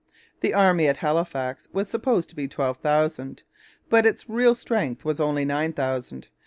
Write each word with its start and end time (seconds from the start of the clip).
The 0.39 0.55
army 0.55 0.87
at 0.87 0.97
Halifax 0.97 1.67
was 1.73 1.87
supposed 1.87 2.27
to 2.29 2.35
be 2.35 2.47
twelve 2.47 2.77
thousand, 2.77 3.43
but 3.87 4.03
its 4.03 4.27
real 4.27 4.55
strength 4.55 5.05
was 5.05 5.19
only 5.19 5.45
nine 5.45 5.73
thousand. 5.73 6.27